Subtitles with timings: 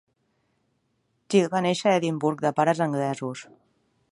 [1.33, 3.45] Gill va néixer a Edimburg de pares anglesos.